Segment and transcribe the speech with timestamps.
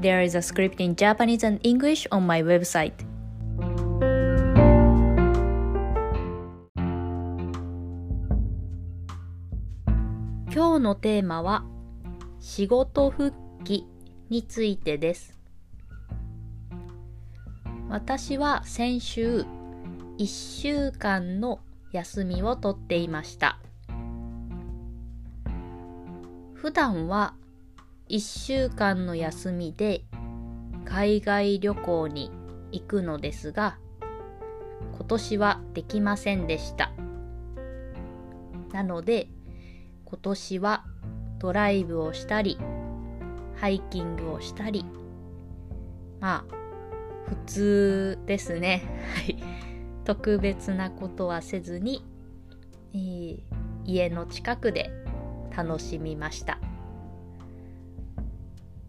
[0.00, 2.92] There is a script in Japanese and English on my website.
[10.54, 11.64] 今日のテーマは
[12.38, 13.32] 仕事復
[13.64, 13.88] 帰
[14.30, 15.36] についてです。
[17.88, 19.44] 私は先週
[20.18, 20.26] 1
[20.60, 21.58] 週間の
[21.90, 23.58] 休みをとっていました。
[26.54, 27.34] 普段は
[28.08, 30.04] 1週間の休みで
[30.86, 32.30] 海外旅行に
[32.72, 33.78] 行くのですが
[34.96, 36.90] 今年はできませんでした。
[38.72, 39.28] なので
[40.04, 40.84] 今年は
[41.38, 42.58] ドライブをしたり
[43.56, 44.84] ハイキングをしたり
[46.20, 46.54] まあ
[47.26, 48.82] 普通ですね。
[49.14, 49.36] はい。
[50.04, 52.02] 特別なことはせずに、
[52.94, 53.42] えー、
[53.84, 54.90] 家の近くで
[55.54, 56.58] 楽しみました。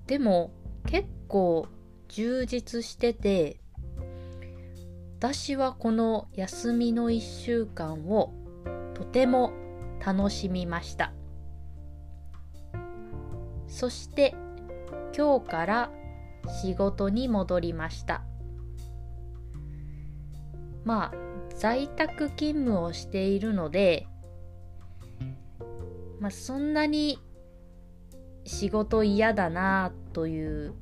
[0.10, 0.50] でも
[0.88, 1.68] 結構
[2.08, 3.60] 充実してて
[5.20, 8.34] 私はこの休みの1週間を
[8.96, 9.54] とても
[10.04, 11.14] 楽しみました。
[13.68, 14.34] そして
[15.16, 15.92] 今日から
[16.64, 18.24] 仕事に戻りました。
[20.86, 21.14] まあ
[21.56, 24.08] 在宅勤務をしているので
[26.20, 27.20] まあそんなに
[28.50, 30.74] 仕事嫌だなという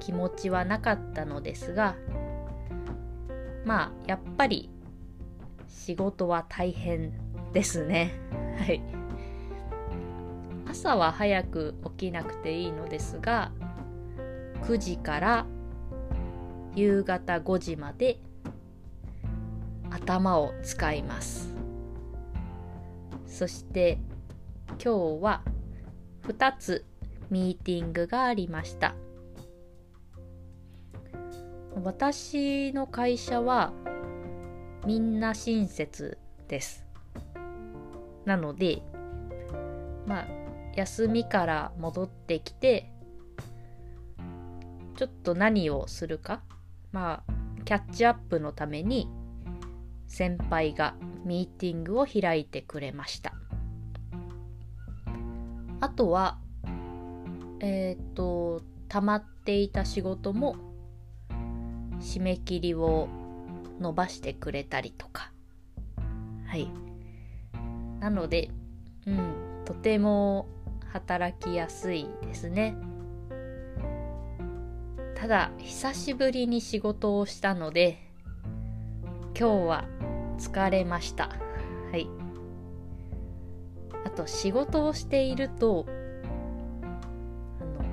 [0.00, 1.96] 気持ちはなかったのですが
[3.64, 4.68] まあやっぱり
[5.66, 7.14] 仕事は大変
[7.54, 8.12] ですね。
[8.60, 8.82] はい。
[10.68, 13.50] 朝は早く起きなくていいのですが
[14.64, 15.46] 9時から
[16.74, 18.20] 夕方5時まで
[19.90, 21.56] 頭を使います。
[23.26, 23.98] そして
[24.72, 25.42] 今日は
[26.28, 26.89] 2つ
[27.30, 28.94] ミーティングがありました。
[31.82, 33.72] 私の会社は
[34.86, 36.18] みんな親切
[36.48, 36.84] です。
[38.24, 38.82] なので
[40.06, 40.26] まあ
[40.74, 42.90] 休みから戻ってきて
[44.96, 46.42] ちょっと何をするか
[46.92, 47.32] まあ
[47.64, 49.08] キャッチアップのために
[50.06, 53.32] 先輩がミーティングを開いてくれました。
[55.80, 56.38] あとは
[57.60, 60.56] えっ、と溜まっていた仕事も
[62.00, 63.08] 締め切りを
[63.80, 65.32] 伸ばしてくれたりとか。
[66.46, 66.68] はい。
[68.00, 68.50] なので
[69.06, 70.48] うんとても
[70.92, 72.74] 働きやすいですね。
[75.14, 77.98] ただ久しぶりに仕事をしたので
[79.38, 79.84] 今日は
[80.38, 81.28] 疲れました。
[81.92, 82.08] はい。
[84.04, 85.86] あと仕事をしていると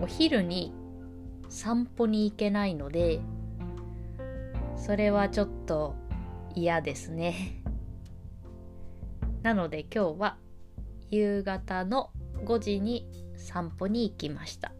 [0.01, 0.73] お昼に
[1.49, 3.19] 散歩に行けないので
[4.75, 5.95] それはちょっと
[6.55, 7.61] 嫌ですね。
[9.43, 10.37] なので今日は
[11.09, 12.11] 夕方の
[12.45, 14.71] 5時に散歩に行きました。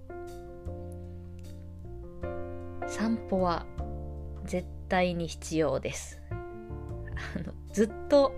[2.88, 3.66] 散歩は
[4.46, 6.22] 絶対に必要です。
[6.32, 8.34] あのずっと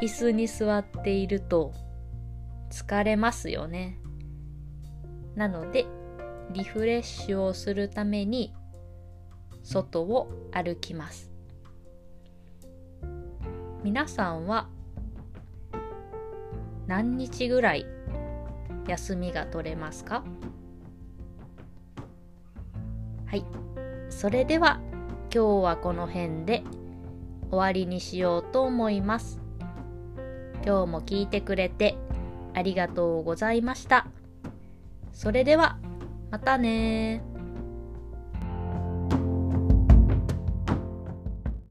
[0.00, 1.72] 椅子に座っていると
[2.70, 3.98] 疲れますよね。
[5.34, 5.86] なので
[6.52, 8.52] リフレッシュをするために
[9.62, 11.30] 外を歩きます。
[13.84, 14.68] 皆さんは
[16.86, 17.86] 何日ぐらい
[18.88, 20.24] 休みが取れますか？
[23.26, 23.44] はい。
[24.08, 24.80] それでは
[25.32, 26.64] 今日はこの辺で
[27.48, 29.40] 終わりにしようと思います。
[30.66, 31.96] 今日も聞いてくれて
[32.54, 34.08] ありがとうございました。
[35.12, 35.78] それでは
[36.30, 37.22] またね